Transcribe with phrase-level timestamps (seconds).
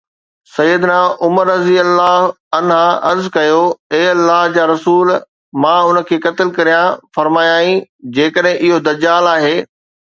[0.51, 2.21] سَيِّدُنا عمر رضي الله
[2.57, 2.79] عنه
[3.11, 3.61] عرض ڪيو:
[3.93, 5.13] اي الله جا رسول،
[5.65, 9.59] مان ان کي قتل ڪريان، فرمايائين: جيڪڏهن اهو دجال آهي.